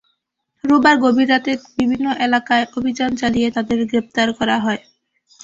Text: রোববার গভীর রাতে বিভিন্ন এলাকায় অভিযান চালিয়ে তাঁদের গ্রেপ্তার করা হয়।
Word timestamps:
রোববার 0.63 0.95
গভীর 1.03 1.27
রাতে 1.29 1.51
বিভিন্ন 1.79 2.07
এলাকায় 2.25 2.65
অভিযান 2.77 3.11
চালিয়ে 3.15 3.47
তাঁদের 3.55 3.79
গ্রেপ্তার 3.89 4.27
করা 4.39 4.57
হয়। 4.59 4.81